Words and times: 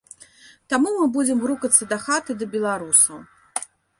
Таму 0.73 0.93
мы 0.99 1.05
будзем 1.17 1.43
грукацца 1.43 1.83
дахаты 1.93 2.31
да 2.41 2.45
беларусаў. 2.57 3.17